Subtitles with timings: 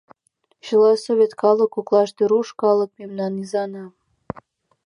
[0.65, 3.85] Чыла совет калык коклаште руш калык— мемнан изана.